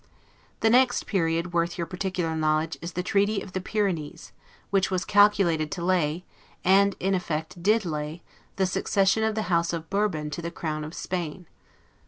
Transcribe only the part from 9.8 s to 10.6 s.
Bourbon to the